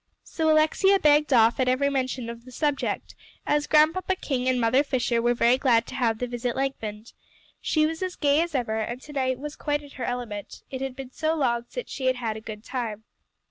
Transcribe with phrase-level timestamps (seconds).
[0.23, 3.13] So Alexia begged off at every mention of the subject,
[3.45, 7.13] as Grandpapa King and Mother Fisher were very glad to have the visit lengthened.
[7.61, 10.81] She was as gay as ever, and to night was quite in her element; it
[10.81, 13.03] had been so long since she had had a good time.